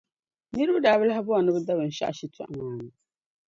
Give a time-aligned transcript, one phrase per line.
[0.53, 2.89] Niriba daa bi lahi bɔri ni bɛ da binshɛɣu shitɔɣu maa ni.